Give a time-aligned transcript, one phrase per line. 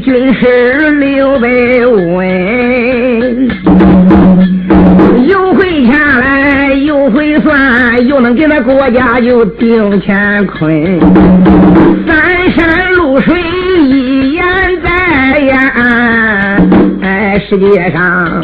[0.00, 3.48] 军师刘备温。
[5.26, 11.00] 又会掐来，又会算，又能给那国家就定乾坤，
[12.06, 13.34] 三山露水
[13.82, 14.44] 一言
[14.84, 16.58] 在呀！
[17.02, 18.42] 哎，世界上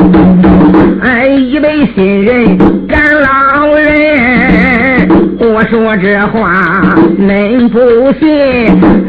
[1.03, 5.09] 哎一位新人赶老人，
[5.39, 7.79] 我说这话恁不
[8.19, 8.29] 信？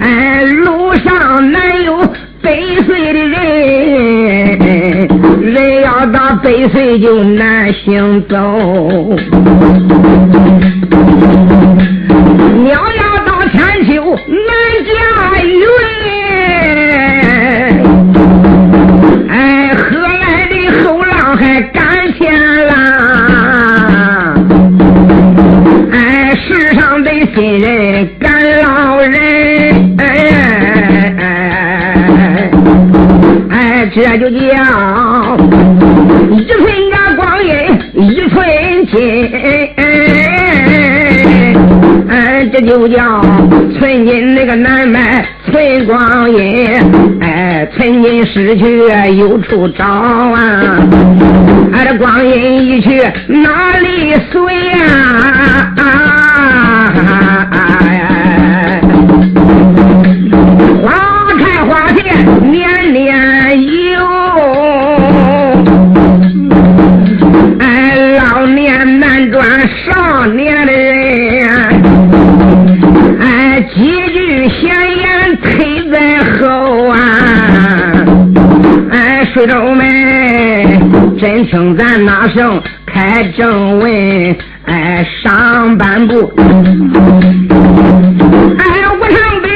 [0.01, 2.01] 哎，路上哪有
[2.53, 3.41] 百岁的人？
[5.41, 8.37] 人要到百岁就难行走，
[12.63, 14.47] 鸟要到千秋难
[14.85, 14.91] 驾
[15.41, 15.51] 驭。
[19.29, 20.53] 哎，何来的
[20.83, 21.81] 后浪还赶
[22.13, 22.21] 前
[22.67, 22.71] 浪？
[25.91, 25.95] 哎，
[26.35, 27.82] 世上的新人
[33.93, 34.37] 这就叫。
[36.31, 36.57] 一寸
[37.15, 37.51] 光阴
[37.93, 38.43] 一寸
[38.87, 38.95] 金，
[42.09, 43.21] 哎，这就叫
[43.77, 46.67] 寸金那个难买寸光阴，
[47.21, 48.79] 哎，寸金失去
[49.17, 50.79] 有处找啊，
[51.73, 55.71] 哎，这光阴一去哪里随呀？
[55.77, 55.83] 花
[81.53, 86.33] 听咱那声开正文，哎，上半部，
[88.57, 88.65] 哎，
[88.99, 89.47] 我上北，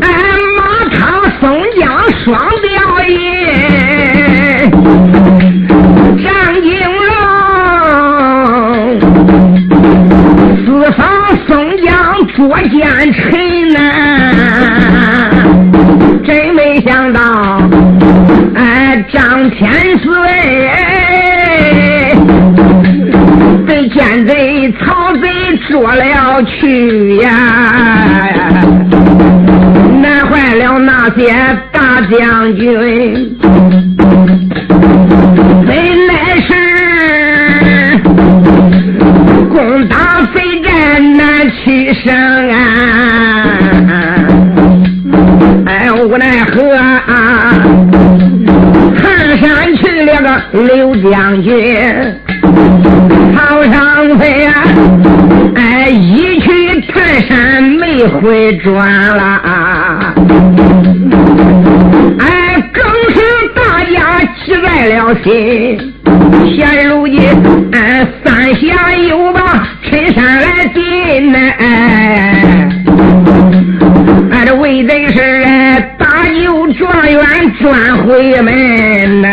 [0.00, 0.10] 哎，
[0.56, 0.60] 马
[0.92, 0.98] 场
[1.38, 1.40] 松
[1.78, 1.86] 江
[2.24, 2.74] 双雕
[3.06, 3.14] 印，
[6.24, 6.26] 张
[6.60, 6.68] 金
[7.06, 7.14] 龙，
[10.66, 10.66] 四
[10.96, 11.06] 方
[11.46, 11.86] 宋江。
[12.34, 13.22] 捉奸臣
[13.72, 13.78] 呐，
[16.22, 17.15] 真没想到，
[26.44, 27.30] 去呀，
[30.02, 31.34] 难坏了那些
[31.72, 33.36] 大将军，
[35.66, 36.12] 本来
[36.46, 36.48] 是
[39.48, 39.96] 攻打
[40.34, 40.72] 非战。
[41.16, 42.56] 难取胜啊！
[45.66, 47.52] 哎，无奈何啊！
[48.98, 49.04] 唐
[49.38, 50.26] 山去了个
[50.62, 51.76] 刘将军，
[53.34, 54.52] 曹上飞啊！
[55.54, 56.35] 哎，一
[56.96, 58.74] 去泰山没回转
[59.16, 60.14] 了，
[62.18, 62.82] 哎，更
[63.14, 63.20] 是
[63.54, 65.92] 大家急在了心。
[66.56, 67.18] 现如今，
[67.72, 71.38] 俺三峡又把陈山来进呐，
[74.32, 75.20] 俺这为的是
[75.98, 77.20] 大牛状元
[77.60, 79.28] 转回门呐。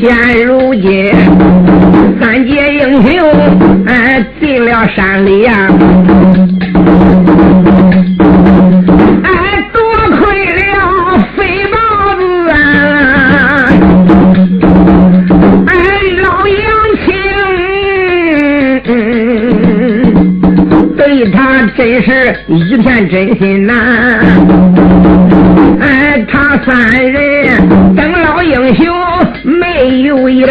[0.00, 1.12] 现如今，
[2.20, 3.12] 三界英雄
[4.88, 5.68] 山里呀。
[9.24, 9.28] 哎
[9.72, 9.80] 多
[10.18, 11.76] 亏了飞豹
[12.16, 12.20] 子
[12.50, 12.54] 啊
[15.66, 15.70] 哎
[16.22, 16.60] 老杨
[17.04, 17.06] 青
[20.96, 23.72] 对他真是一片真心呐。
[25.80, 28.84] 哎他三人等老英雄
[29.44, 30.46] 没有影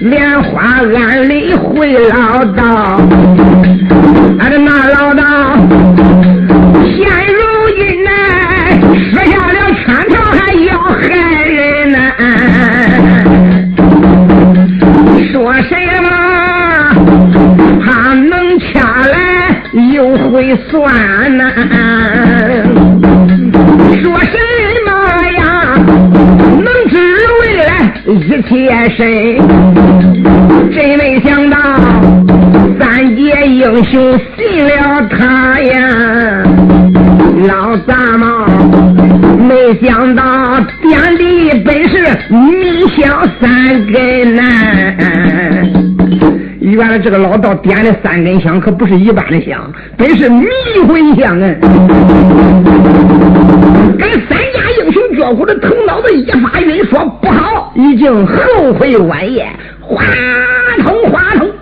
[0.00, 3.00] 莲花，庵里回老道，
[4.38, 5.22] 俺的那老道
[6.96, 7.40] 现如
[7.76, 8.10] 今呢，
[9.10, 9.52] 设下了
[9.84, 11.02] 圈套，还要害
[11.44, 11.98] 人呢。
[15.32, 15.70] 说什
[16.02, 16.06] 么？
[17.84, 18.70] 他能掐
[19.06, 19.14] 来
[19.92, 20.74] 又会算
[21.36, 21.42] 呢？
[24.02, 24.34] 说什
[28.34, 28.50] 来一切
[28.96, 29.04] 身？
[30.72, 31.56] 真没想到
[32.78, 36.42] 三界英雄信了他呀！
[37.46, 38.46] 老杂毛，
[39.38, 40.22] 没想到
[40.82, 41.96] 点的本是
[42.30, 44.42] 迷香三根呐！
[46.60, 50.46] 原来这个老道点的三根香可不是一般的香，本是迷
[50.88, 51.54] 魂香啊！
[53.96, 59.48] 跟三家英雄脚骨的头脑子一发晕，说不好，已经后悔晚宴，
[59.80, 60.04] 哗
[60.82, 61.48] 通哗通，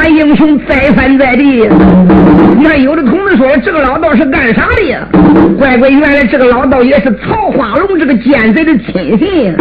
[0.00, 1.68] 三家英雄再翻在地。
[2.56, 5.06] 你看，有的同志说这个老道是干啥的呀？
[5.58, 9.54] 乖乖，原来这个老道也是曹花龙这个奸贼的亲信。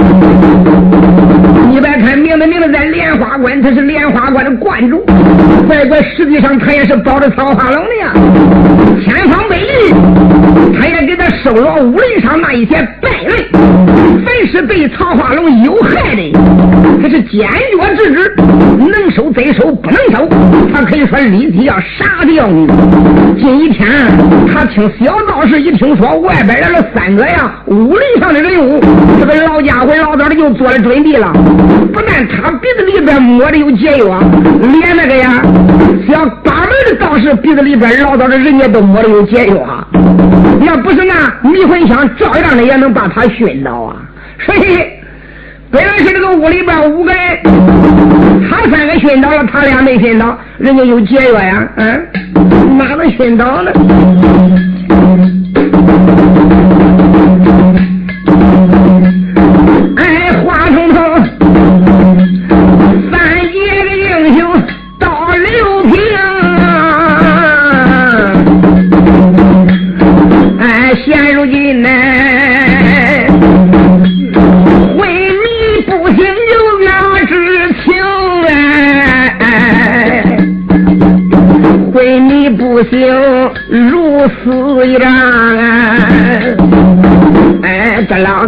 [1.70, 5.06] 你别看名字名字在莲花关，他是莲花关的关主。
[5.68, 8.14] 乖乖，实际上他也是保着曹花龙的呀。
[9.04, 9.94] 千方百计，
[10.80, 13.46] 他也给他收了武林上那一些败类，
[14.26, 16.32] 凡是对曹花龙有害的，
[17.02, 18.36] 他是坚决制止，
[18.78, 20.28] 能收贼收，不能收，
[20.74, 22.68] 他可以说立即要杀掉你。
[23.40, 23.88] 今一天，
[24.52, 28.82] 他听小道士一听说外边来了三个呀武林上的人物，
[29.20, 31.32] 这个老家伙老早的就做了准备了。
[31.94, 34.20] 不但他鼻子里边摸的有解药，
[34.62, 35.42] 连那个呀，
[36.08, 39.88] 小八门的道士鼻子里边老早的人家都摸的有解药啊。
[40.66, 43.96] 要不是那迷魂香，照样的也能把他熏倒啊。
[44.46, 44.78] 所以，
[45.72, 47.38] 本来是这个屋里边五个人，
[48.50, 52.08] 他三个熏倒了，他俩没熏倒，人家有节约呀，嗯，
[52.76, 53.62] 哪能熏倒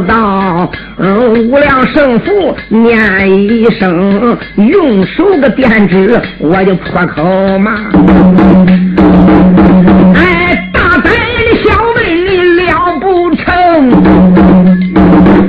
[0.08, 0.70] 呢？
[1.94, 7.72] 胜负念一声，用手个点指，我就破口骂。
[10.16, 11.10] 哎，大胆的
[11.64, 13.44] 小妹你了不成？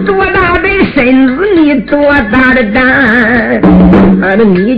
[0.05, 2.83] 多大的身子你多大的胆？
[4.23, 4.72] 俺的你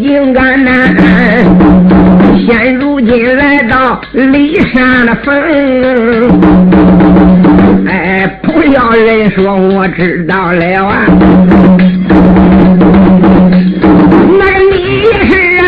[3.06, 5.34] 今来到骊山的坟，
[7.86, 11.04] 哎，不要人说我知道了啊！
[14.38, 15.66] 那个你是啊，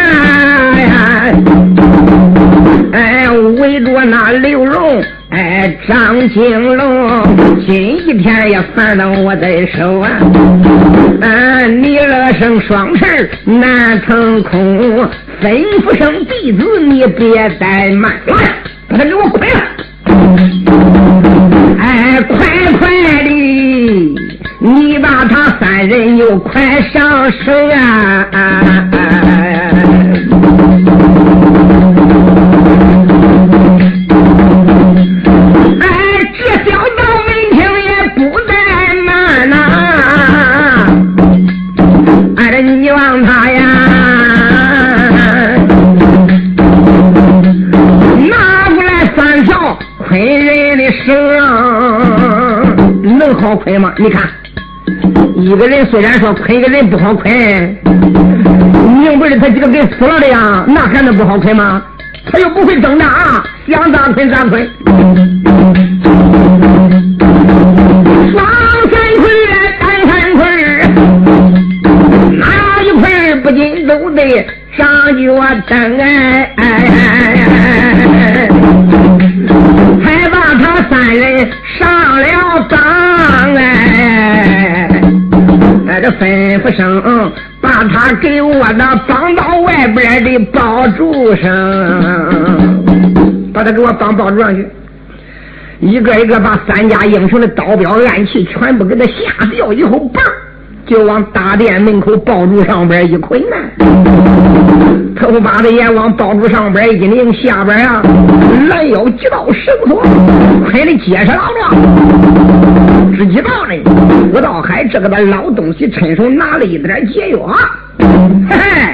[2.92, 7.22] 哎，围着那刘荣，哎，张金龙，
[7.66, 10.08] 今一天也烦到我的手啊！
[11.20, 15.08] 嗯，你乐生双翅难腾空，
[15.46, 18.34] 吩咐声弟子你别怠慢，了，
[18.88, 19.54] 把他给我捆了！
[21.78, 22.36] 哎，快
[22.80, 22.90] 快
[23.22, 23.30] 的！
[24.58, 27.52] 你把他三人又快上手
[28.32, 28.95] 啊！
[53.46, 53.94] 好捆吗？
[53.98, 54.28] 你看。
[55.36, 57.30] 一个人虽然说捆一个人不好捆，
[59.00, 61.80] 明不是他几个给死了的呀，那还能不好捆吗？
[62.32, 64.68] 他又不会挣扎，想咋捆咋捆。
[68.32, 68.44] 双
[68.90, 69.30] 三捆，
[69.78, 70.42] 单三捆，
[72.40, 74.44] 哪一捆不仅都得
[74.76, 74.84] 上
[75.16, 75.22] 脚
[75.68, 76.50] 蹬哎，
[80.02, 81.48] 还把他三人
[81.78, 81.86] 上
[82.20, 82.76] 了当
[86.12, 91.50] 吩咐声，把他给我的绑到外边的宝柱上，
[93.52, 94.66] 把他给我绑宝柱上去，
[95.80, 100.20] 一个一个把三家英雄的刀镖暗器全部给他下掉以后，嘣，
[100.86, 103.56] 就往大殿门口爆竹上边一捆呐，
[105.18, 108.02] 头把子也往爆竹上边一拧，下边啊
[108.68, 110.00] 拦腰几道绳索，
[110.64, 112.85] 捆的结实牢了。
[113.16, 113.74] 只知道呢，
[114.32, 117.46] 吴道海这个的老东西，趁手拿了一点解药，
[117.98, 118.92] 嘿嘿。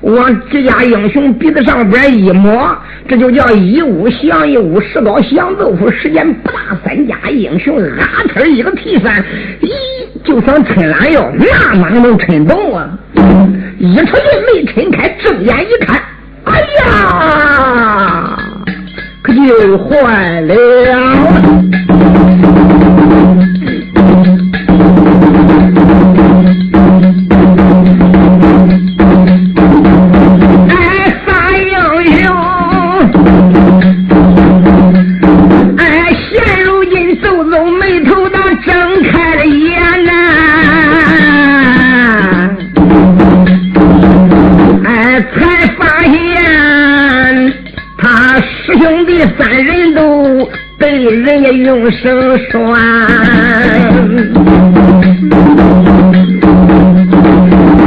[0.00, 2.72] 往这家英雄鼻子上边一抹，
[3.08, 5.90] 这就叫一屋降一屋，石膏降豆腐。
[5.90, 9.20] 时间不大，三家英雄啊呲一个提伞，
[9.60, 9.68] 咦，
[10.24, 12.88] 就想抻懒腰，那哪能抻动啊？
[13.78, 16.00] 一出去没抻开，睁眼一看，
[16.44, 18.38] 哎呀，
[19.20, 20.54] 可就坏了。
[51.52, 52.76] 永生拴，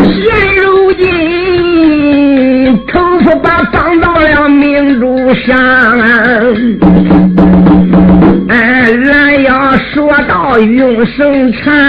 [0.06, 0.22] 现
[0.58, 5.56] 如今头发把绑到了明珠上，
[8.50, 11.81] 哎，俺要说到永生缠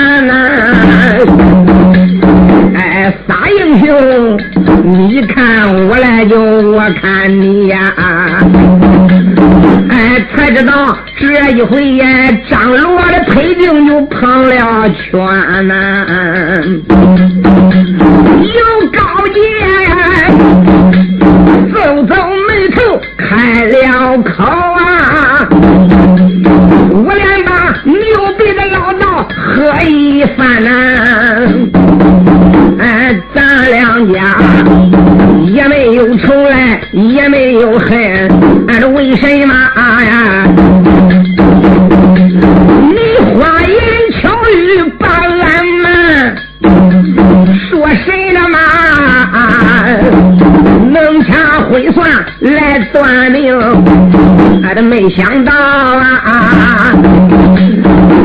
[54.82, 56.92] 没想到啊！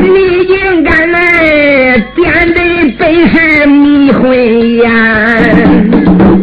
[0.02, 2.60] 你竟敢来点的
[2.98, 4.28] 本是迷魂
[4.76, 4.84] 眼，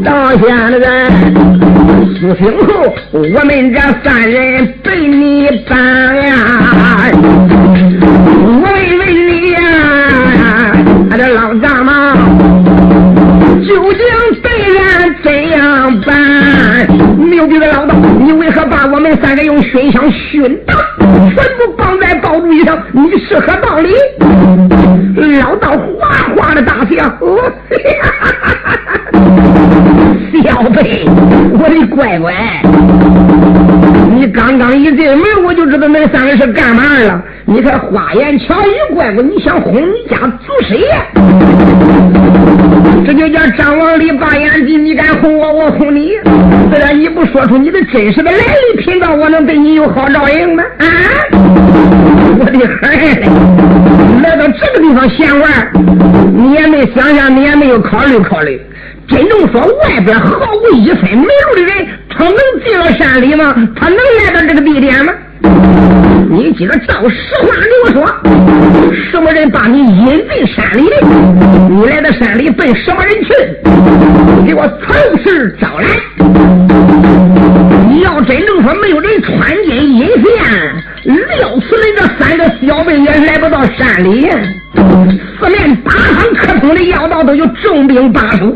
[0.04, 0.48] 到现
[0.82, 0.86] 在
[2.20, 5.78] 苏醒后，我们这三人被你办
[6.26, 6.55] 呀！
[19.72, 22.78] 熏香熏的，全部绑在宝柱上？
[22.94, 23.94] 你是何道理？
[25.40, 27.04] 老道哗哗的大笑，
[30.44, 31.06] 小贝，
[31.58, 32.34] 我的乖乖，
[34.14, 37.24] 你刚刚一进门，我就知道那三个是干嘛了。
[37.48, 40.88] 你看花言巧语，乖乖，你想哄你家祖师爷？
[43.06, 46.14] 这就叫张王李八眼睛，你敢哄我，我哄你。
[46.72, 50.64] 虽然你不说出你的真实的来历，贫道我能对你有好照应吗？
[50.80, 50.86] 啊！
[52.40, 55.72] 我的孩儿，来到这个地方闲玩，
[56.34, 58.60] 你也没想想，你也没有考虑考虑。
[59.08, 63.54] 真正说外边毫无一分门路的人，他能进了山里吗？
[63.76, 65.14] 他能来到这个地点吗？
[66.30, 68.06] 你今儿照实话给我说，
[69.12, 70.96] 什么人把你引进山里的？
[71.70, 73.28] 你来到山里奔什么人去？
[74.46, 75.88] 给我从实招来！
[77.90, 80.26] 你要真正说没有人穿金引线，
[81.04, 84.28] 料此人这三个小辈也来不到山里。
[85.46, 88.52] 四面八方可通的要道都有重兵把守，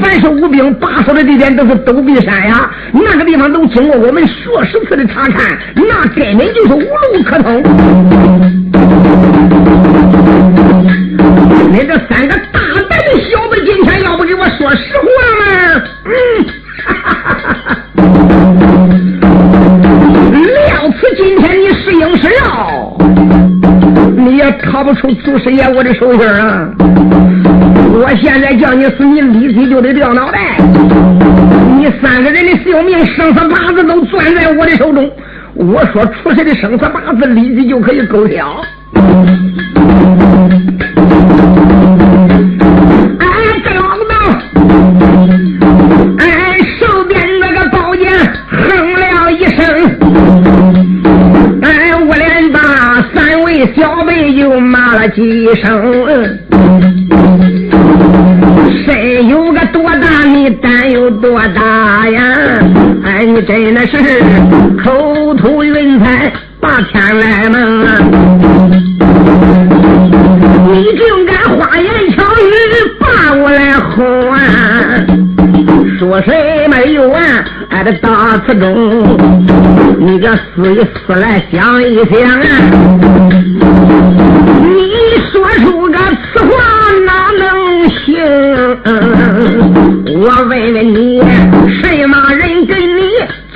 [0.00, 7.60] 凡是无兵把守的地点都是陡壁山崖，那个地方都经过我们数十次的查看，那根本就是无路可通。
[11.72, 12.39] 你这三个
[24.80, 26.68] 你也逃不出祖师爷我的手心啊！
[27.92, 30.56] 我现在叫你死，你立即就得掉脑袋。
[31.76, 35.10] 你三个人的性命、生死八字都攥在我的手中。
[35.54, 38.56] 我说出谁的生死八字，立即就可以勾销。
[54.40, 56.38] 又骂了几声。
[58.84, 62.22] 谁有个多大，你胆有多大呀？
[63.04, 63.98] 哎，你真的是
[64.82, 67.98] 口吐云彩，把天来蒙啊！
[70.72, 72.50] 你竟敢花言巧语
[72.98, 74.38] 把我来哄啊！
[76.00, 77.20] 说谁没有啊？
[77.68, 79.18] 哎，这大词中，
[79.98, 82.46] 你个思一思来想一想啊！
[84.62, 86.48] 你说出个此话
[87.04, 88.16] 哪能行？
[90.22, 91.20] 我问问你，
[91.82, 93.02] 什么人给你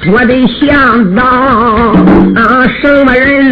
[0.02, 1.24] 做的向导？
[1.24, 3.50] 啊，什么人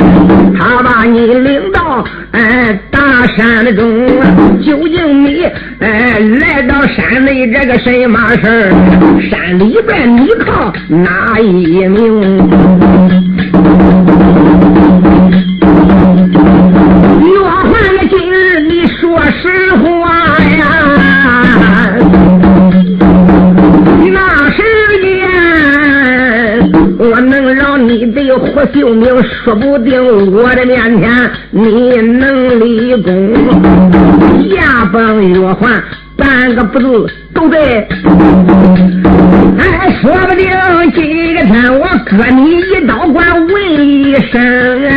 [0.59, 2.79] 他把你领到哎
[3.29, 4.07] 山里中？
[4.63, 5.45] 究竟你
[5.81, 8.73] 哎来到山内这个什么事儿？
[9.31, 12.51] 山里边你靠哪一名？
[28.63, 33.35] 的活性命，说不定我的面前你能立功。
[34.51, 35.83] 下崩月还，
[36.17, 37.59] 半个不字都对。
[39.59, 40.49] 哎，说不定
[40.95, 44.41] 今个天我割你一刀，管问一声
[44.91, 44.93] 啊！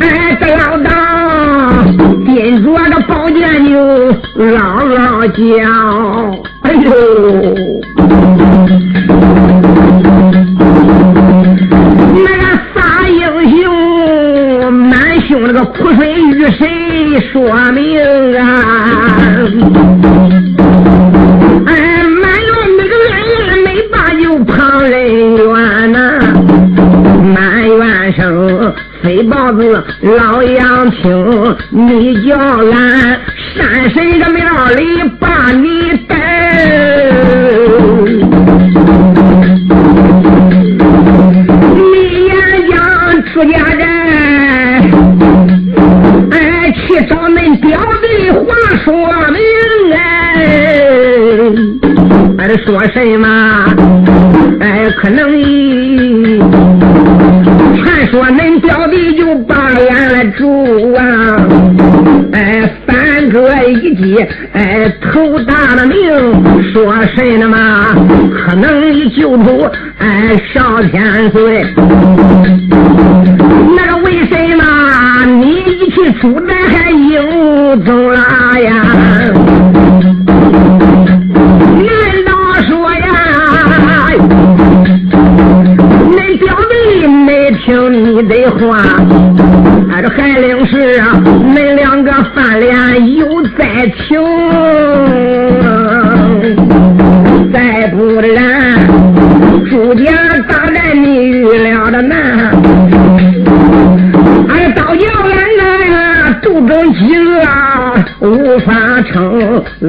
[0.00, 0.90] 哎，这老道
[2.24, 3.38] 盯着个宝剑
[3.68, 3.78] 就
[4.36, 4.48] 嗷
[4.88, 5.38] 嗷叫，
[6.62, 6.90] 哎呦！
[15.52, 17.98] 那个苦水与谁说明
[18.38, 18.40] 啊？
[21.66, 25.98] 哎，满院那个人没把就旁人怨呐，
[27.34, 33.20] 满院生飞豹子老杨听，你叫俺
[33.56, 36.19] 山神的庙里把你带。
[47.90, 48.94] 恁表弟话说
[49.32, 49.40] 明
[49.92, 49.98] 哎，
[52.38, 53.26] 俺这说什么？
[54.60, 56.38] 哎，可能一
[57.82, 61.02] 传说恁表弟就把俺来住啊，
[62.32, 67.56] 哎，三哥一计，哎，头大了命，说什么？
[68.46, 71.59] 可能一救出，哎，少天岁。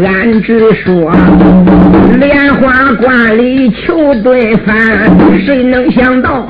[0.04, 1.12] 俺只说
[2.20, 4.76] 莲花观里求顿饭，
[5.46, 6.48] 谁能想到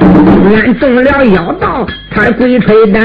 [0.56, 3.02] 俺中了妖道，他鬼吹灯。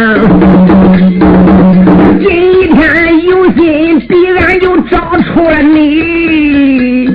[2.20, 7.08] 今天有心必然就找出了你，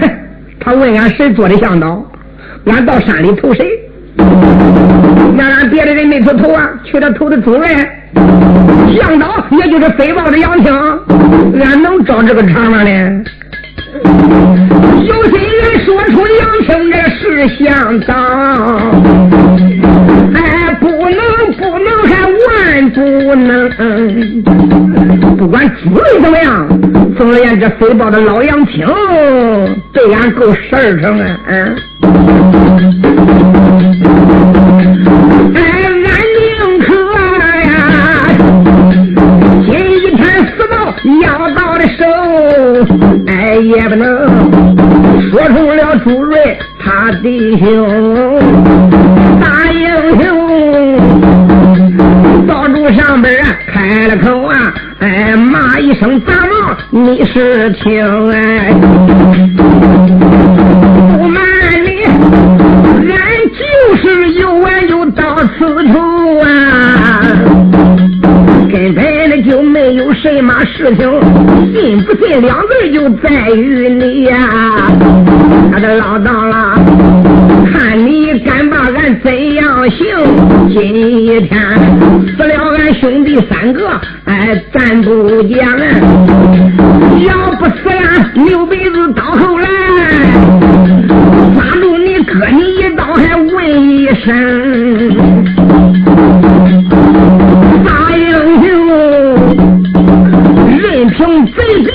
[0.00, 0.10] 哼
[0.58, 2.04] 他问俺谁做的向导，
[2.66, 3.66] 俺到山里投谁？
[5.36, 7.62] 那俺别的人没出头啊，去他投的主人
[8.96, 10.72] 向导，也就是飞豹的杨青，
[11.62, 13.22] 俺能找这个茬吗呢？
[15.02, 18.14] 有心人说出杨青这是向导，
[20.34, 20.38] 哎，
[20.78, 21.20] 不能
[21.58, 22.10] 不能还
[22.46, 22.98] 万不
[23.34, 23.68] 能，
[25.36, 26.68] 不管主人怎么样，
[27.16, 28.86] 总而言之，飞豹的老杨青
[29.92, 31.76] 对俺够十二成啊，嗯。
[43.60, 44.26] 也不能。
[45.30, 48.38] 说出了朱瑞他弟兄
[49.40, 49.86] 大英
[50.20, 50.26] 雄，
[52.46, 58.74] 道主上边啊开了口啊，哎，骂一声大王，你是听哎，
[70.66, 71.08] 事情，
[71.72, 74.36] 信不信两字就在于你呀、
[75.72, 76.78] 他的老道了，
[77.72, 80.06] 看你敢把俺怎样行？
[80.68, 80.78] 今
[81.46, 81.58] 天
[82.36, 83.88] 死了俺兄弟三个，
[84.24, 85.68] 哎，咱不讲。
[87.26, 89.68] 要不死呀，刘备子到后来
[91.54, 94.30] 抓住你割你一刀，还问一声
[101.40, 101.90] 任凭贼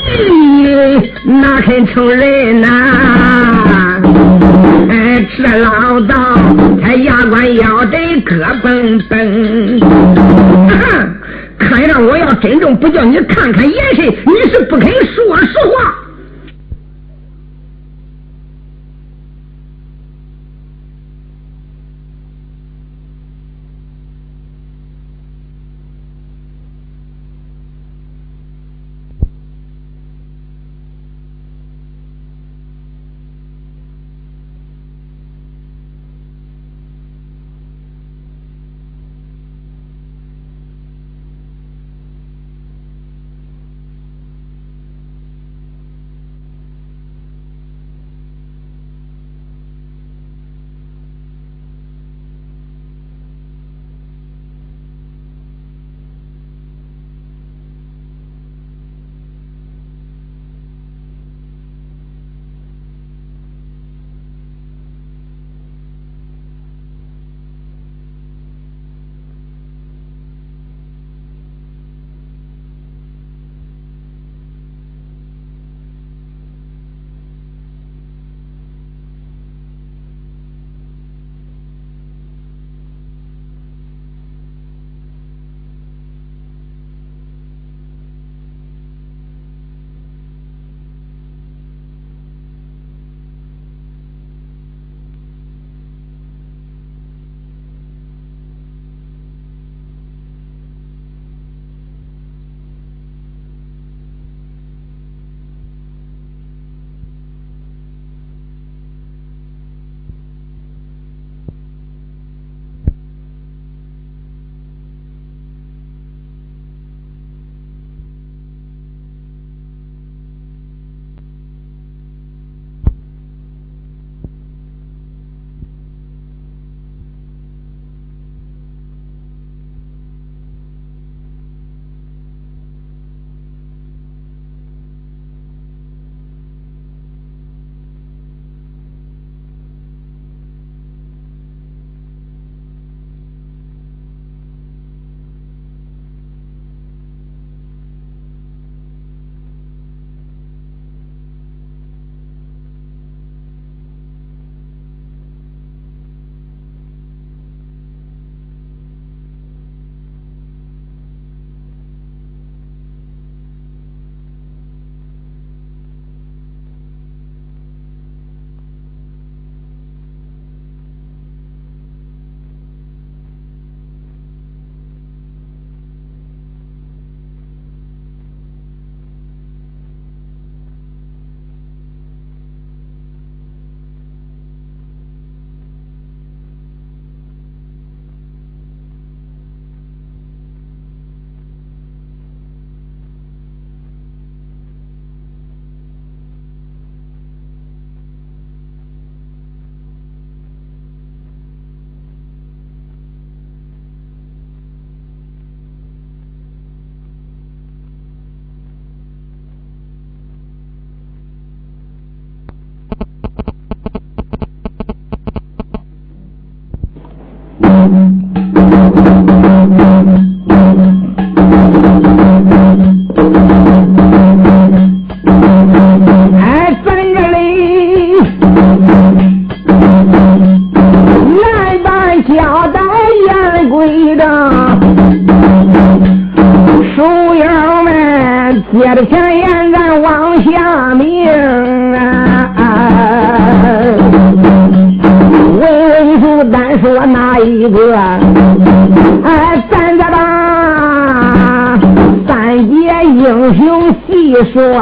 [0.64, 4.02] 贼哪肯承认呐？
[4.90, 6.16] 哎，这老道
[6.82, 9.80] 他牙关咬得咯嘣嘣。
[11.60, 15.95] 看样，我要真正不叫你看看眼神，你是不肯说实话。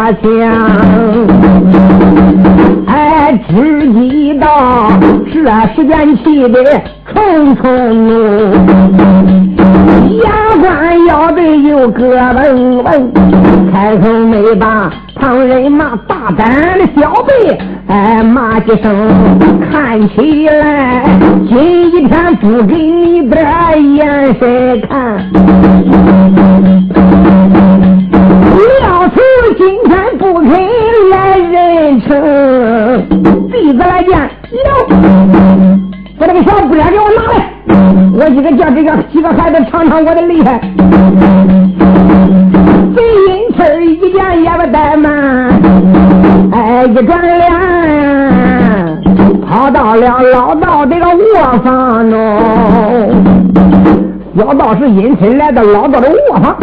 [0.04, 0.52] 说讲，
[2.88, 4.92] 哎，只记到
[5.32, 5.40] 这
[5.74, 6.62] 时间气得
[7.14, 7.64] 冲冲
[8.06, 8.54] 怒，
[10.22, 10.28] 牙
[10.60, 12.92] 关咬得又咯嘣嘣，
[13.72, 18.94] 开口没把旁人骂大胆的小辈，哎，骂几声，
[19.72, 21.06] 看起来
[21.48, 26.43] 今一天不给你点眼神看。
[40.02, 40.60] 我的厉害。
[42.96, 43.60] 贼阴气
[43.96, 45.12] 一点也不怠慢，
[46.52, 47.44] 哎，一转脸
[49.48, 52.14] 跑到了老道这个卧房中。
[54.36, 56.56] 小道士阴森来到老道的卧房，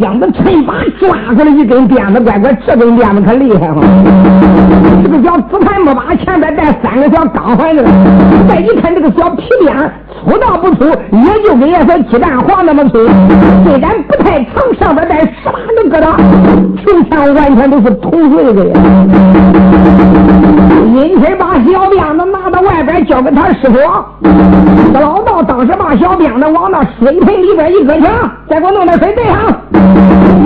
[0.00, 3.80] 打开箱子，趁把抓出来一根鞭子，乖乖，这根鞭子可厉害哈！
[5.02, 7.84] 这个小紫檀木把前边带三个小钢环子，
[8.48, 9.92] 再一看这个小皮鞭，
[10.24, 12.98] 粗到不粗，也就跟那小鸡蛋黄那么粗，
[13.64, 16.16] 虽然不太长，上边带十八个疙瘩，
[16.82, 18.80] 球前完全都是铜碎的呀！
[20.92, 23.78] 阴森把小鞭子拿到外边，交给他师傅，
[24.92, 26.10] 这老道当时把小。
[26.20, 29.36] 鞭子往那水盆里边一搁上，再给我弄点水兑上，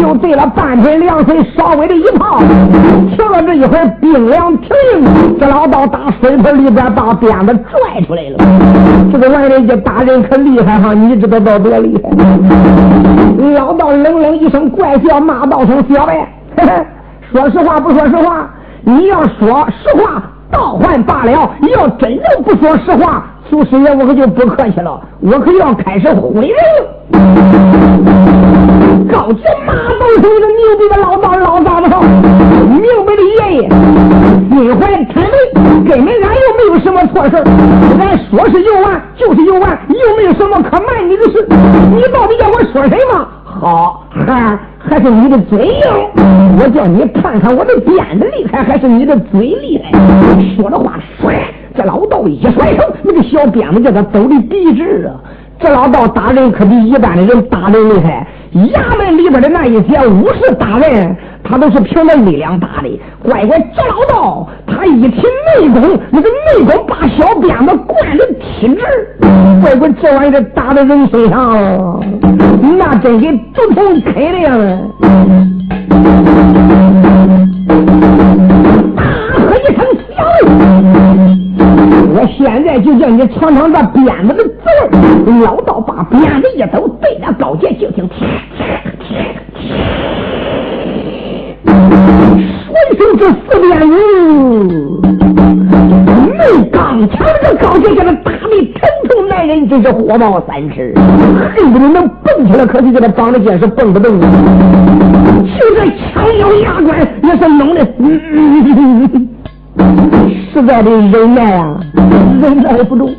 [0.01, 8.39] 又兑了半盆凉水，稍微的一泡，停了这一会儿冰凉平硬，这老道打水盆里边把鞭子拽出来了。
[9.13, 12.11] 这个玩意儿一打人可厉害哈，你知道到多厉害？
[13.55, 16.27] 老道冷冷一声怪笑，骂道声小白，
[17.31, 18.49] 说实话不说实话？
[18.83, 23.25] 你要说实话，倒还罢了；你要真的不说实话。
[23.55, 26.89] 祖师爷，我可就不客气了，我可要开始毁人了。
[29.09, 31.87] 高级马都是一个牛逼的老道老道子，
[32.67, 33.69] 明白的爷爷，
[34.51, 35.31] 心怀坦白，
[35.89, 37.37] 根本俺又没有什么错事
[38.01, 41.47] 俺说是游玩就是游玩，又没有什么可瞒你的事。
[41.49, 43.29] 你到底叫我说什么？
[43.45, 45.81] 好，还还是你的嘴硬。
[46.59, 49.93] 我叫你看看我的鞭子厉害，还是你的嘴厉害？
[50.57, 51.54] 说的话甩。
[51.77, 55.19] 这老道一甩手，那个小鞭子叫他走的笔直啊！
[55.59, 58.27] 这老道打人可比一般的人打人厉害。
[58.55, 63.01] 衙门里边的那一些武士打人，他都是凭着力量打的。
[63.25, 65.23] 乖乖，这老道他一提
[65.59, 68.81] 内功，那个内功把小鞭子灌的体直。
[69.61, 72.01] 乖乖，这玩意儿打在人身上，
[72.79, 74.57] 那真给毒虫啃的样
[82.27, 84.51] 现在就叫你尝尝这鞭子的滋
[84.91, 85.41] 味。
[85.45, 88.09] 老道把鞭子一抖，对着高杰就听，
[91.67, 93.95] 说一声这四鞭子，
[96.39, 96.39] 没
[96.71, 100.95] 刚强的高杰叫他打的疼痛难忍，真是火冒三尺，
[101.57, 104.21] 恨不得能蹦起来，可惜给他绑的结实，蹦不动。
[104.21, 104.27] 就
[105.75, 107.87] 这枪咬牙关，也是弄的。
[110.55, 111.75] 实在的忍耐啊，
[112.41, 113.13] 忍耐不住。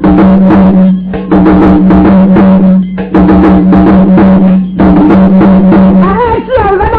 [6.02, 6.08] 哎，
[6.48, 6.98] 这个嘛，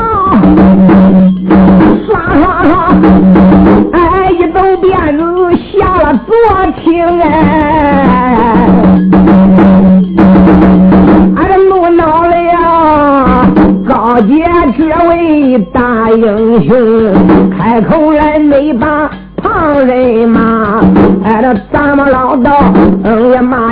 [2.07, 2.71] 刷刷刷，
[3.93, 5.25] 哎，一抖辫子
[5.73, 6.31] 下了多
[6.85, 6.85] 轻
[7.23, 7.56] 哎，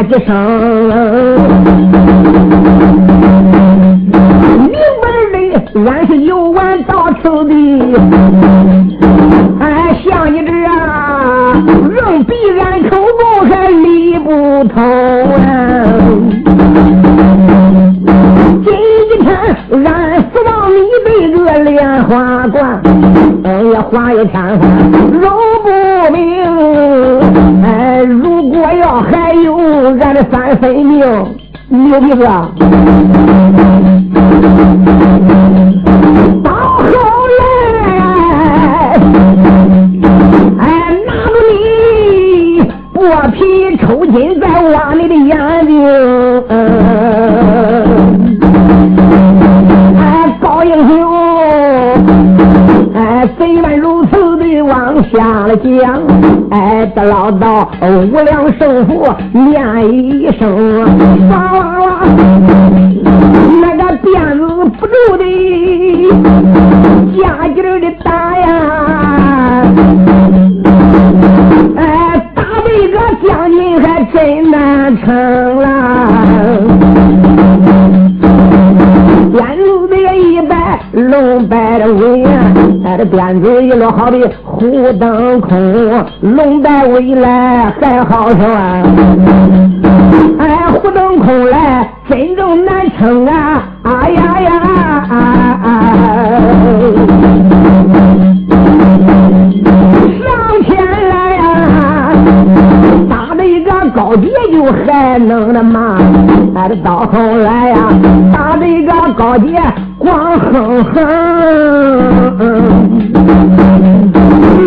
[0.02, 0.73] 嗯
[32.04, 32.24] 牛鼻子，
[36.42, 36.84] 到后
[37.38, 37.42] 来，
[40.58, 40.62] 哎，
[41.06, 41.52] 拿着你
[42.92, 42.96] 剥
[43.30, 43.38] 皮
[43.78, 45.72] 抽筋，在挖你的眼睛，
[49.96, 50.02] 哎，
[50.40, 50.92] 高英雄。
[52.94, 56.00] 哎，虽然如此的往下了讲，
[56.50, 60.84] 哎，这老道无量寿佛念一声，
[65.16, 65.24] 的
[67.16, 68.46] 加劲儿的打呀，
[71.76, 71.82] 哎，
[72.34, 75.06] 打这个将军还真难成
[75.56, 75.64] 了。
[79.32, 82.28] 鞭子的一摆，龙摆的尾呀，
[82.84, 88.44] 哎，这鞭子一落，好比虎灯空，龙摆尾来还好说，
[90.38, 93.62] 哎，虎灯空来真正难成啊！
[93.84, 94.50] 哎呀呀！
[95.64, 95.72] 上
[100.66, 100.76] 前
[101.08, 102.12] 来呀
[103.08, 105.96] 打了一个高低就还能那嘛
[106.54, 107.88] 哎到头来呀
[108.30, 109.56] 打了一个高低
[109.98, 110.94] 光哼哼。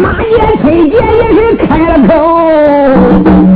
[0.02, 3.47] 马也推荐也是开了口。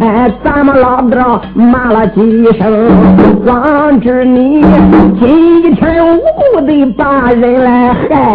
[0.00, 2.20] 哎，咱们老道骂了几
[2.58, 2.88] 声，
[3.44, 4.62] 光知你
[5.18, 8.34] 今天无辜的把人来害。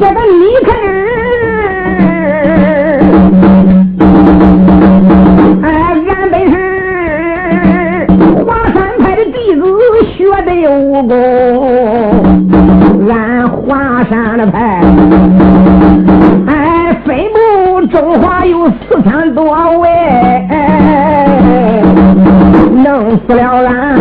[0.00, 0.86] 这个李克儿，
[5.62, 5.66] 哎，
[6.08, 6.52] 俺本是
[8.44, 9.60] 华山派的弟子，
[10.16, 11.12] 学的武功，
[13.08, 14.58] 俺华山的派。
[19.10, 19.44] 有四千多
[19.80, 19.88] 位，
[22.82, 23.98] 弄死了俺，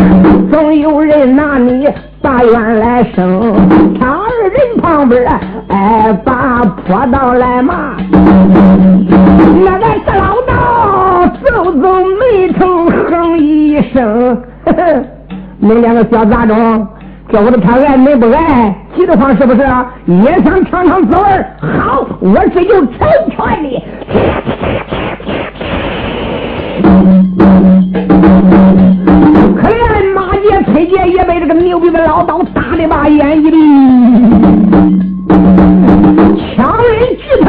[0.51, 1.87] 总有人拿你
[2.21, 3.55] 把冤来生。
[3.99, 5.25] 他二人旁边，
[5.69, 7.95] 哎，把坡道来骂，
[9.65, 15.03] 那个是老道皱皱眉头，哼一声，呵呵。
[15.61, 16.87] 你两个小杂种，
[17.33, 19.61] 叫我的他爱你不爱，急得慌是不是？
[20.05, 21.23] 也想尝尝滋味
[21.59, 22.97] 好，我这就成
[23.29, 23.83] 全你。
[28.21, 33.57] 可怜马杰、崔杰也被这个牛逼的老道打的把眼一闭，
[36.55, 37.47] 枪刃巨疼，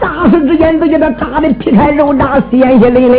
[0.00, 3.14] 霎时之间都叫他打的皮开肉绽、鲜血淋漓。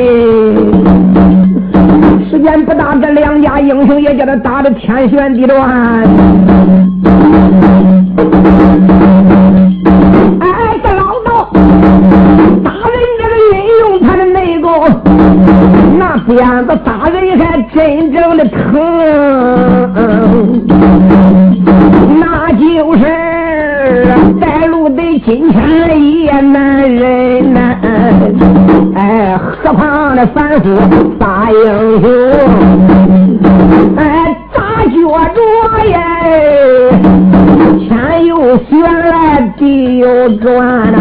[2.29, 6.03] 时间不大，这两家英雄也叫他打的天旋地转。
[16.27, 18.57] 鞭子打人还真正的疼，
[22.19, 23.03] 那就是
[24.41, 25.61] 带路的金钱
[26.23, 27.59] 也难忍呐。
[28.95, 30.75] 哎，河旁的凡夫
[31.19, 32.09] 大英雄，
[33.97, 34.95] 哎，咋觉
[35.35, 35.39] 着
[35.85, 35.93] 耶？
[37.87, 40.97] 天又旋来，地又转呐，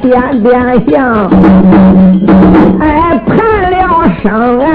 [0.00, 1.30] 点点香，
[2.80, 3.36] 哎，盼
[3.70, 4.68] 了生啊！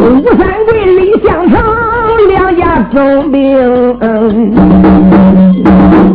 [0.00, 1.54] 吴三桂、李相成
[2.28, 3.38] 两家总兵，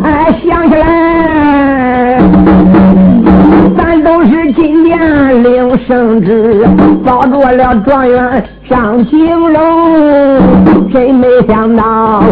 [0.03, 0.07] 哎，
[0.43, 2.21] 想起来，
[3.77, 6.65] 咱都是今年领圣旨，
[7.05, 12.23] 保住了状元上金龙，真没想到。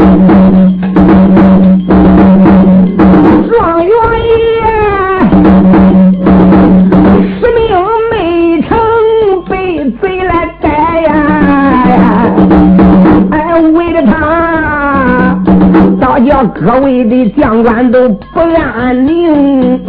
[16.68, 19.80] 所谓的将官都不安宁。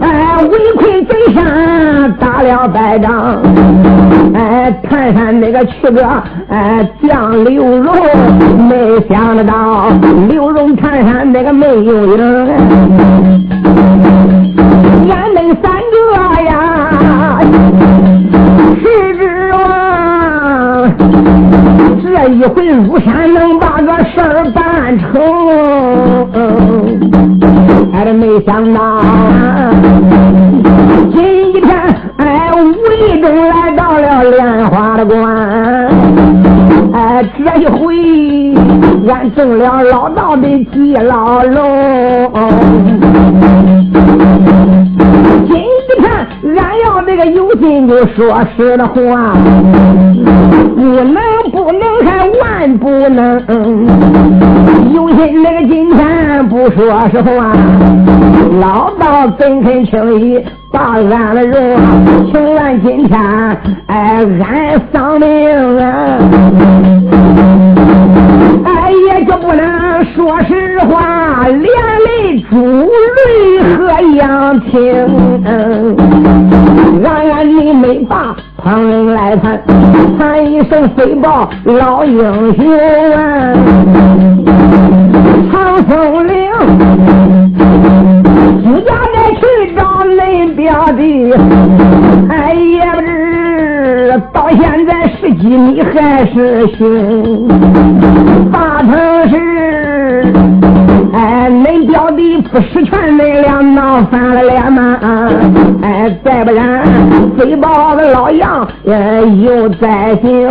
[0.00, 3.40] 哎，围困贼山，打了败仗。
[4.34, 6.04] 哎，泰山那个去个
[6.48, 7.94] 哎将刘荣，
[8.68, 9.86] 没想得到
[10.28, 13.35] 刘荣泰山那个没有影。
[22.54, 25.04] 回入山能把个事儿办成，
[27.92, 29.00] 哎，没想到
[31.12, 31.66] 今天。
[32.18, 32.58] 哎，无
[32.92, 35.14] 意中来到了莲花的关，
[36.94, 37.94] 哎，这一回
[39.06, 42.32] 俺中了老道的计牢笼。
[45.46, 45.54] 今
[45.98, 46.10] 天
[46.56, 49.36] 俺要这个有心就说实话，
[50.74, 51.16] 你们
[52.78, 53.42] 不能，
[54.92, 57.52] 有心那个今天不说实话，
[58.60, 60.42] 老道怎肯轻易？
[60.72, 61.56] 把俺的肉，
[62.30, 63.18] 请俺今天
[63.86, 66.18] 哎，俺丧命啊！
[68.64, 72.90] 哎，也就不能说实话，连累朱瑞
[73.76, 74.72] 和杨青。
[77.04, 78.36] 俺俺你没把
[78.66, 79.62] 旁人来谈，
[80.18, 82.18] 喊一声飞报老英
[82.56, 82.66] 雄
[83.14, 83.54] 啊！
[85.52, 86.50] 长风岭，
[88.64, 89.86] 朱家再去找。
[90.04, 91.32] 恁表弟，
[92.28, 97.46] 哎也不知到现在十几你还是行，
[98.50, 100.32] 大城市。
[101.96, 102.04] 儿。
[102.04, 104.98] 哎，恁表弟不识劝，恁俩闹翻了脸吗？
[105.82, 106.84] 哎，再不然，
[107.36, 108.68] 飞豹子老杨
[109.42, 110.46] 又在行。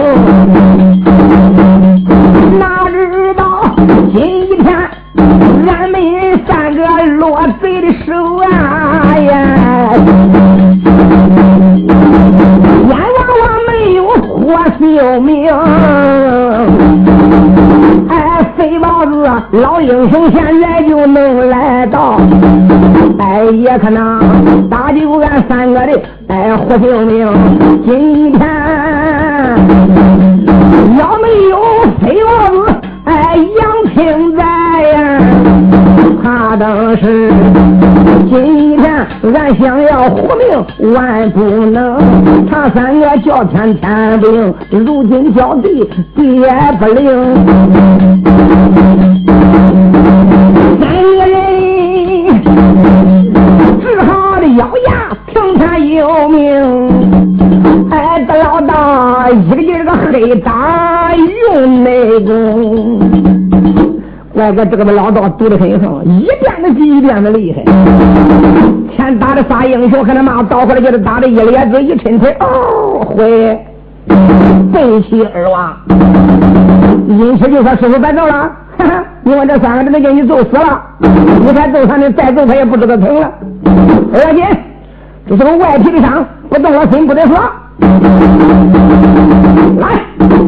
[2.60, 3.62] 哪知道
[4.14, 4.76] 今天
[5.68, 6.02] 俺们
[6.48, 6.82] 三个
[7.18, 9.32] 落贼的手啊呀！
[12.88, 14.44] 阎王我没有活
[14.78, 14.84] 性
[15.24, 15.34] 命。
[19.52, 22.20] 老英雄现在就能来到，
[23.20, 27.28] 哎，也可能打救俺三个的哎活性命。
[27.86, 28.42] 今天
[30.98, 31.58] 要没有
[32.02, 32.76] 飞王子
[33.06, 35.20] 哎杨平在呀，
[36.58, 37.32] 当时
[38.30, 41.98] 今天俺想要活命万不能。
[42.50, 46.50] 他三个叫天天不应，如今叫地地也
[46.80, 47.36] 不灵。
[50.80, 50.84] 三
[51.18, 51.36] 个人
[53.82, 54.90] 只好的咬牙
[55.28, 56.36] 听他有命。
[57.92, 63.00] 哎，这老大一个劲儿个黑打用内功，
[64.36, 67.64] 外个这个老道赌的很横，一遍的比一遍的厉害。
[68.96, 73.58] 前打的仨英雄，和他妈倒回来，给他打的一咧子，一抻腿，哦，回
[74.74, 75.74] 背起而亡。
[77.08, 78.52] 因此就说师傅白走了。
[78.78, 80.82] 哈 哈你问这三个，都给你揍死了！
[81.00, 83.32] 你再揍他，你再揍他也不知道疼了。
[84.14, 84.46] 二姐，
[85.30, 87.38] 这是个外皮的伤，不动了心不得说。
[89.80, 89.88] 来，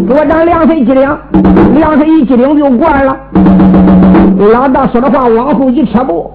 [0.07, 1.17] 给我长两岁机灵，
[1.75, 3.15] 两岁一机灵就过来了。
[4.51, 6.31] 老大说的话往后一撤步。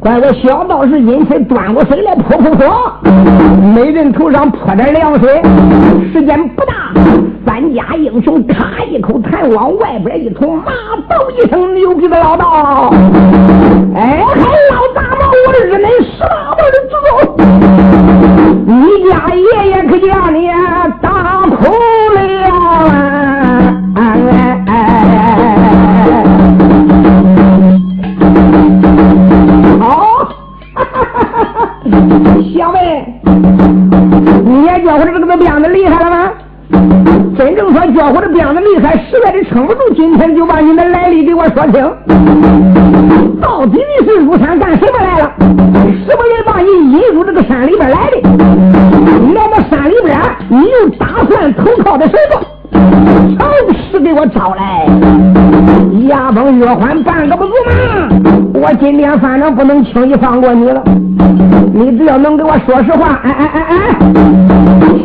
[0.00, 2.66] 怪我小道士因此端过水来泼泼泼，
[3.74, 5.42] 每人头上泼点凉水，
[6.10, 6.72] 时间不大，
[7.44, 10.72] 三家英雄咔一口痰往外边一吐，骂
[11.06, 12.90] 道一声牛逼的老道，
[13.94, 16.92] 哎，还老大毛，我日恁十八辈的祖
[17.36, 17.44] 宗，
[18.64, 20.48] 你家爷爷可叫你
[21.02, 21.60] 打哭
[22.14, 23.09] 了。
[32.54, 33.04] 小妹，
[34.44, 36.30] 你也叫我的这个鞭子厉害了吗？
[37.38, 41.74] 真正说叫我的鞭子厉害，实在的撑不住，今天就把你的来历给我说清。
[43.40, 45.32] 到底你是入山干什么来了？
[45.38, 48.20] 什么人把你引入这个山里边来的？
[49.34, 52.38] 来到山里边，你又打算投靠的谁不？
[53.38, 53.48] 常
[53.90, 54.86] 时给我招来，
[56.08, 58.08] 牙崩月欢半个不足吗！
[58.54, 60.82] 我今天反正不能轻易放过你了。
[61.72, 63.76] 你只要能给我说实话，哎哎哎哎，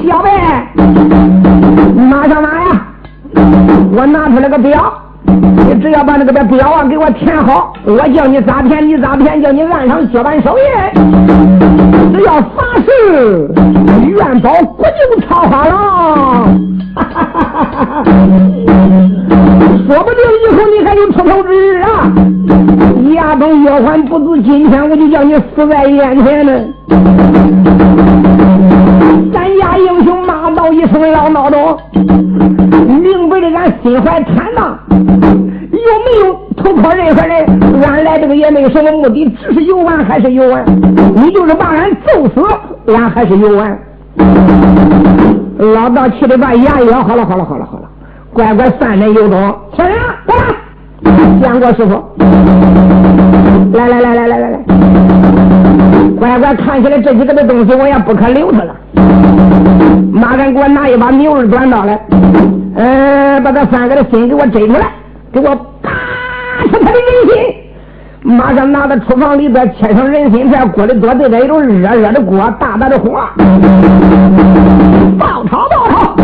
[0.07, 0.29] 小贝，
[1.95, 2.81] 马上拿呀！
[3.95, 4.93] 我拿出来个表，
[5.25, 10.63] 你只要把那个表啊给我填好，我叫你咋填你咋填，叫你按上接板手印，
[12.13, 13.49] 只要发誓，
[14.03, 15.73] 元宝国就超发了。
[16.95, 18.03] 哈哈哈哈哈！
[19.87, 22.11] 说不定以后你还有出头之日啊！
[23.13, 26.51] 牙崩月还不止，今天我就叫你死在眼前呢！
[29.31, 31.77] 咱家英雄骂道一声老孬种，
[33.01, 37.45] 明白的俺心怀坦荡，有没有投靠任何人？
[37.83, 40.65] 俺来这个也没有什么目的，只是游玩还是游玩？
[41.15, 42.41] 你就是把俺揍死，
[42.93, 43.77] 俺还是游玩。
[45.57, 47.87] 老道气的把牙咬，好了好了好了好了，
[48.35, 49.91] 乖乖三人有种，起来，
[50.25, 50.43] 过来，
[51.41, 52.03] 见过师傅，
[53.71, 54.59] 来来来来来来来，
[56.19, 58.75] 乖乖看起来这几个的东西我也不可留他了，
[60.11, 61.97] 马上给我拿一把牛肉短刀来，
[62.75, 64.81] 嗯，把他三个的心给我摘出来，
[65.31, 65.89] 给我拔
[66.69, 67.55] 出他的人心。
[68.21, 73.11] 马上拿到厨房里边，切成人心片，锅里多对着一种热热的锅，大大的火，
[75.17, 76.15] 爆炒爆炒。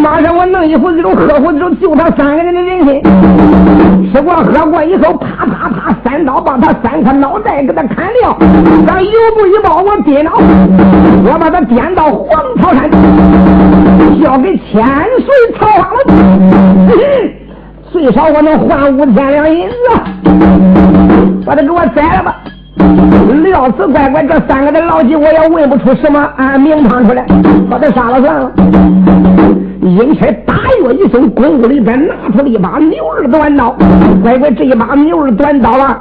[0.00, 8.34] 马上我弄一壶这种喝壶这种，救他三个人的人参，吃过喝过以后，啪啪啪，三刀把他三颗脑袋给他砍掉，
[8.86, 10.32] 让油布一包，我颠倒，
[11.24, 12.90] 我把他颠到黄草山，
[14.22, 15.28] 交给千岁
[15.58, 15.98] 曹花了。
[17.92, 19.74] 最少我能换五千两银子，
[21.44, 22.36] 把他给我宰了吧！
[23.42, 27.26] 料子乖乖，这三个的老几我也问不出什么啊名堂出来，
[27.68, 28.50] 把他杀了算了。
[29.82, 33.74] 阴差大约一声，公屋里边拿出了一把牛耳短刀，
[34.22, 35.98] 乖乖这一把牛耳短刀啊，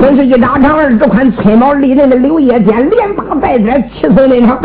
[0.00, 4.56] 真是一扎长二指宽，寸毛利刃的柳叶尖，连拔带剪，七寸那长。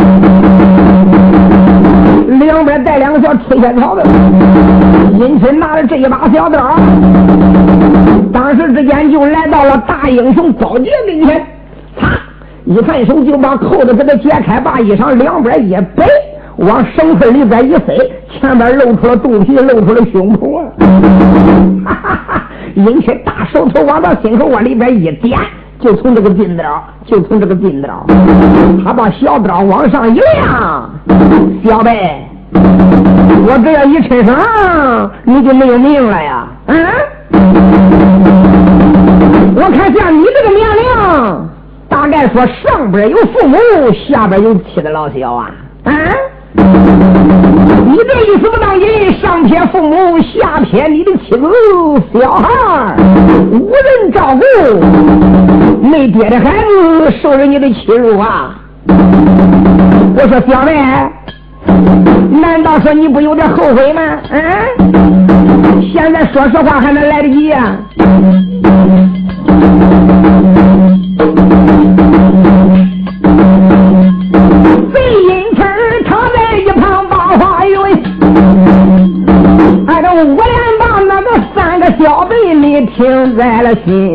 [2.40, 4.04] 两边带两个小吹线草的，
[5.18, 6.76] 阴差拿着这一把小刀，
[8.32, 11.44] 当时之间就来到了大英雄高杰跟前，
[12.00, 12.10] 啪，
[12.66, 16.08] 一反手就把扣子给他解开，把衣裳两边一摆，
[16.58, 17.96] 往绳子里边一塞，
[18.40, 20.64] 前边露出了肚皮，露出了胸脯！
[21.86, 22.44] 哈哈哈！
[22.76, 25.40] 殷切大手头往他心口窝里边一点，
[25.80, 28.06] 就从这个近刀，就从这个近刀，
[28.84, 30.90] 他把小刀往上一亮，
[31.64, 32.26] 小贝。
[33.50, 34.34] 我只要一抻手，
[35.24, 36.48] 你就没有命了呀！
[36.66, 36.86] 嗯，
[39.56, 40.84] 我看像你这个年龄，
[41.88, 43.58] 大概说上边有父母，
[44.10, 45.52] 下边有妻子老小啊！
[45.84, 45.94] 啊，
[46.58, 48.88] 你这意思不当真？
[49.22, 51.42] 上撇父母，下撇你的妻子
[52.14, 52.96] 小孩，
[53.52, 54.44] 无人照顾，
[55.88, 58.56] 没爹的孩子受人家的欺辱啊！
[58.88, 60.74] 我说小妹。
[62.30, 64.02] 难道说你不有点后悔吗？
[64.30, 64.42] 嗯，
[65.92, 67.78] 现在说实话还能来得及呀？
[82.38, 84.14] 小辈你听在了心，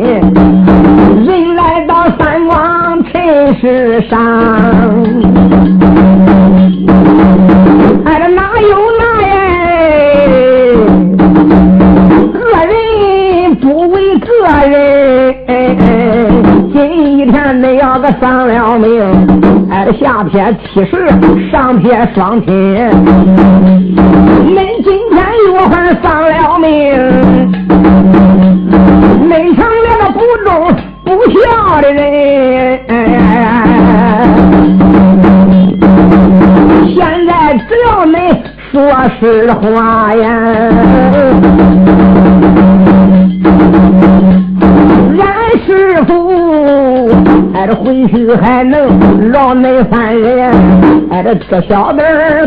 [1.25, 4.17] 人来到三光尘世上。
[8.05, 9.27] 哎，这哪有那耶？
[12.33, 14.27] 恶人不为个
[14.69, 15.85] 人，哎哎
[16.71, 21.09] 今一天你要个丧了命，哎，下撇七十，
[21.51, 22.53] 上撇双亲，
[24.47, 26.71] 恁今天又还丧了命，
[31.33, 32.79] 不孝的人。
[36.95, 38.15] 现在只要你
[38.71, 38.71] 说
[39.19, 40.29] 实话呀，
[45.17, 45.21] 俺
[45.65, 47.09] 师傅
[47.55, 50.51] 哎这回去还能饶恁三人，
[51.09, 51.99] 哎这这小子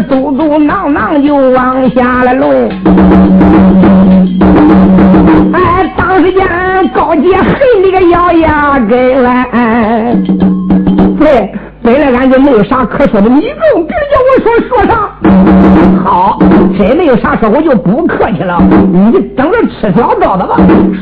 [0.09, 2.71] 嘟嘟囔囔就往下了抡，
[5.53, 6.47] 哎当时间
[7.07, 7.55] 高杰恨
[7.85, 9.47] 你个咬牙根来，
[11.17, 11.55] 对。
[11.85, 15.09] 本来俺就没有啥可说的，你更别叫我说说啥。
[16.05, 16.37] 好，
[16.77, 18.61] 真没有啥说，我就不客气了。
[18.93, 20.57] 你等着吃小刀子吧。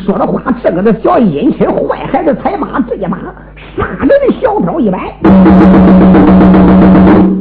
[0.04, 3.16] 说的话，这个的小阴亲坏孩子，才把这一把
[3.74, 4.98] 杀人的小刀一摆，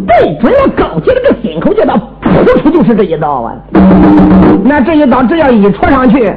[0.07, 3.51] 对准了高杰这心口，叫他扑出就是这一刀啊。
[4.63, 6.33] 那这一刀只要一戳上去，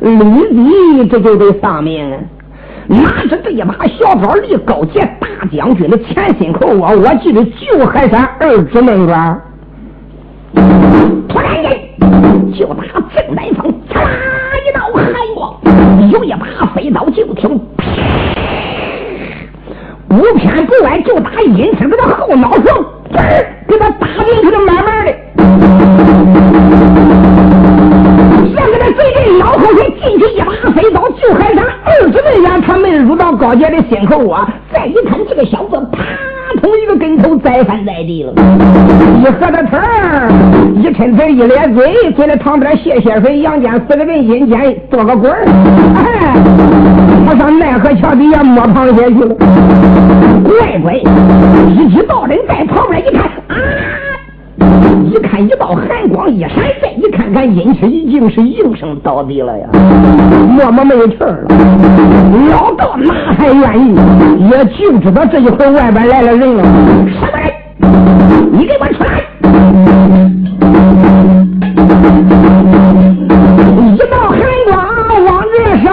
[0.00, 0.16] 立
[0.54, 2.18] 即这就得丧命啊。
[2.86, 9.40] 拿着这一把小刀立高杰大将军的前心口窝，我记得就还算二指那段。
[11.28, 11.78] 突然间，
[12.54, 12.82] 就打
[13.14, 14.08] 正南方，嚓啦
[14.66, 15.54] 一道寒光，
[16.10, 17.60] 有一把飞刀就停，
[20.08, 22.82] 不偏不歪就打阴身给他后脑勺，
[23.68, 25.14] 给他打进去的慢慢的。
[28.96, 34.38] 随着脑后头进去一把飞刀，就还差二十分远，他没入到高杰的心口窝。
[34.72, 35.98] 再一看，这个小子啪，
[36.60, 38.32] 通一个跟头栽翻在地了。
[39.20, 39.78] 一合着腿，
[40.76, 45.44] 一抻腿，一咧嘴，在那旁边泄泄水，阳间死个人，阴间做个鬼儿。
[45.96, 46.34] 哎，
[47.28, 49.34] 我上奈何桥底下摸螃蟹去了。
[50.44, 53.30] 乖乖，一举到人，在旁边一看！
[55.08, 56.50] 一看一道寒光一闪，
[56.82, 59.66] 再一看看阴气已经是应声倒地了呀，
[60.48, 61.54] 默默没气儿了。
[62.50, 63.96] 老道哪还愿意？
[64.50, 66.62] 也就知道这一会外边来了人了。
[66.62, 67.50] 什么人？
[68.52, 69.08] 你给我出来！
[73.94, 74.76] 一道寒光
[75.24, 75.88] 往这上，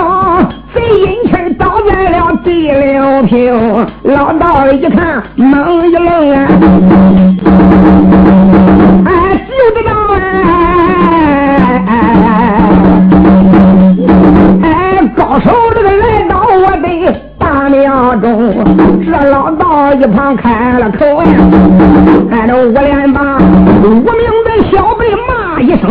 [0.73, 3.87] 贼阴气倒在了地六平。
[4.03, 6.47] 老道一看，猛一愣啊！
[20.33, 21.31] 开了口呀，
[22.31, 23.37] 哎，这五连把
[23.83, 24.03] 无名
[24.45, 25.89] 的小辈骂一声，